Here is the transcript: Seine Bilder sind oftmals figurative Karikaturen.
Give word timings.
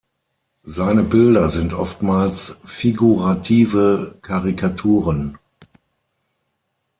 Seine 0.63 1.03
Bilder 1.03 1.51
sind 1.51 1.75
oftmals 1.75 2.57
figurative 2.65 4.17
Karikaturen. 4.23 5.37